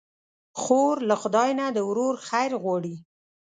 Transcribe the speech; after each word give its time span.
خور 0.61 0.95
له 1.09 1.15
خدای 1.21 1.49
نه 1.59 1.65
د 1.75 1.77
ورور 1.89 2.15
خیر 2.29 2.51
غواړي. 2.63 2.95